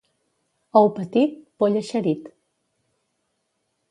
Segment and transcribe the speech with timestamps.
[0.79, 2.23] Ou petit, poll eixerit.